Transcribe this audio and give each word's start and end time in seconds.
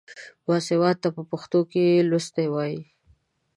باسواده 0.45 0.99
ته 1.01 1.09
په 1.15 1.21
پښتو 1.31 1.59
کې 1.71 1.83
لوستی 2.09 2.47
وايي. 2.49 2.81